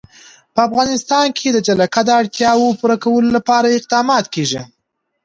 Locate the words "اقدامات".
3.77-4.25